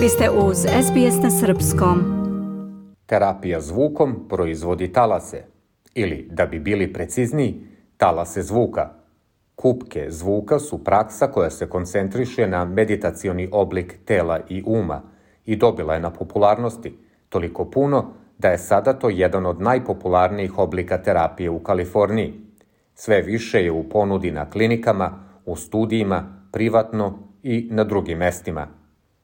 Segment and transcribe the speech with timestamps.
[0.00, 1.98] Vi ste uz SBS na Srpskom.
[3.06, 5.44] Terapija zvukom proizvodi talase,
[5.94, 8.90] ili, da bi bili precizniji, talase zvuka.
[9.54, 15.02] Kupke zvuka su praksa koja se koncentriše na meditacioni oblik tela i uma
[15.46, 16.98] i dobila je na popularnosti,
[17.28, 22.34] toliko puno da je sada to jedan od najpopularnijih oblika terapije u Kaliforniji.
[22.94, 28.79] Sve više je u ponudi na klinikama, u studijima, privatno i na drugim mestima.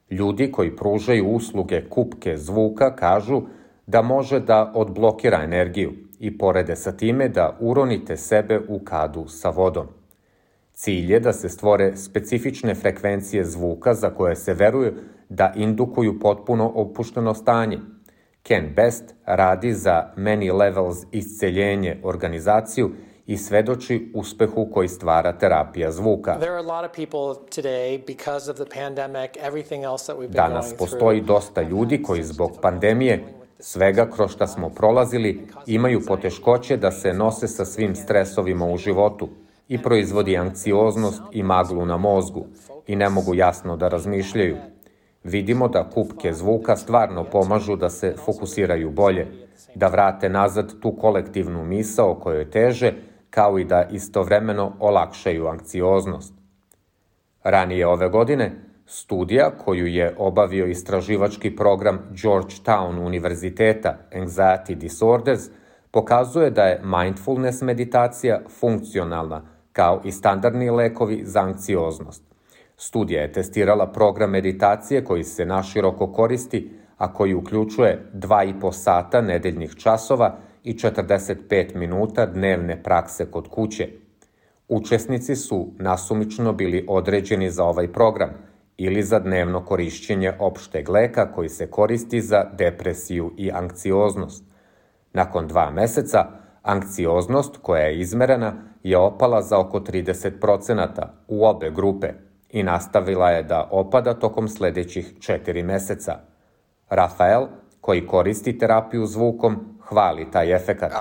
[0.09, 3.41] Ljudi koji pružaju usluge kupke zvuka kažu
[3.87, 9.49] da može da odblokira energiju i porede sa time da uronite sebe u kadu sa
[9.49, 9.87] vodom.
[10.73, 14.93] Cilj je da se stvore specifične frekvencije zvuka za koje se veruje
[15.29, 17.79] da indukuju potpuno opušteno stanje.
[18.43, 22.91] Ken Best radi za Many Levels isceljenje organizaciju
[23.27, 26.37] i svedoči uspehu koji stvara terapija zvuka.
[30.27, 33.23] Danas postoji dosta ljudi koji zbog pandemije
[33.59, 39.29] svega kroz šta smo prolazili imaju poteškoće da se nose sa svim stresovima u životu
[39.67, 42.45] i proizvodi anksioznost i maglu na mozgu
[42.87, 44.57] i ne mogu jasno da razmišljaju.
[45.23, 49.27] Vidimo da kupke zvuka stvarno pomažu da se fokusiraju bolje,
[49.75, 52.93] da vrate nazad tu kolektivnu misao kojoj teže,
[53.29, 56.33] kao i da istovremeno olakšaju anksioznost.
[57.43, 58.51] Ranije ove godine,
[58.85, 65.41] studija koju je obavio istraživački program Georgetown Univerziteta Anxiety Disorders
[65.91, 69.41] pokazuje da je mindfulness meditacija funkcionalna
[69.71, 72.23] kao i standardni lekovi za anksioznost.
[72.77, 79.75] Studija je testirala program meditacije koji se naširoko koristi, a koji uključuje 2,5 sata nedeljnih
[79.75, 83.87] časova i 45 minuta dnevne prakse kod kuće.
[84.67, 88.29] Učesnici su nasumično bili određeni za ovaj program
[88.77, 94.43] ili za dnevno korišćenje opšteg leka koji se koristi za depresiju i anksioznost.
[95.13, 96.25] Nakon dva meseca,
[96.61, 102.07] anksioznost koja je izmerena je opala za oko 30% u obe grupe
[102.49, 106.19] i nastavila je da opada tokom sledećih četiri meseca.
[106.89, 107.47] Rafael,
[107.81, 110.91] koji koristi terapiju zvukom, hvali taj efekat.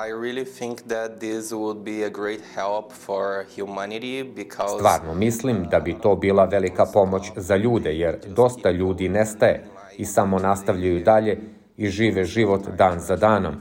[4.79, 9.65] Stvarno mislim da bi to bila velika pomoć za ljude, jer dosta ljudi nestaje
[9.97, 11.41] i samo nastavljaju dalje
[11.77, 13.55] i žive život dan za danom.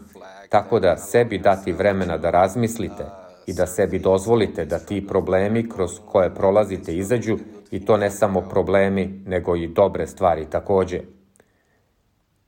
[0.50, 3.06] Tako da sebi dati vremena da razmislite
[3.48, 7.38] i da sebi dozvolite da ti problemi kroz koje prolazite izađu
[7.72, 11.02] i to ne samo problemi, nego i dobre stvari takođe.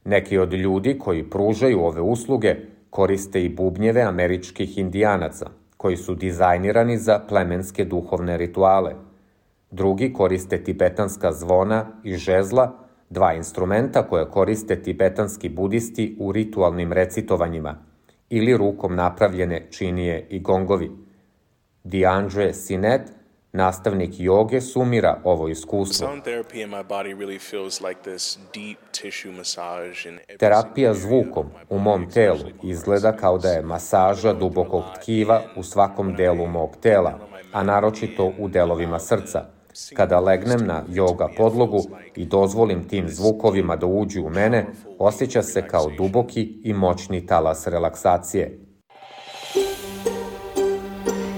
[0.07, 2.55] Neki od ljudi koji pružaju ove usluge
[2.89, 8.95] koriste i bubnjeve američkih indijanaca, koji su dizajnirani za plemenske duhovne rituale.
[9.71, 12.73] Drugi koriste tibetanska zvona i žezla,
[13.09, 17.77] dva instrumenta koje koriste tibetanski budisti u ritualnim recitovanjima,
[18.29, 20.91] ili rukom napravljene činije i gongovi.
[21.83, 23.16] Diandre Sinet
[23.57, 26.09] Nastavnik joge sumira ovo iskustvo.
[30.39, 36.47] Terapija zvukom u mom telu izgleda kao da je masaža dubokog tkiva u svakom delu
[36.47, 37.19] mog tela,
[37.53, 39.45] a naročito u delovima srca.
[39.95, 41.83] Kada legnem na joga podlogu
[42.15, 44.65] i dozvolim tim zvukovima da uđu u mene,
[44.99, 48.66] osjeća se kao duboki i moćni talas relaksacije.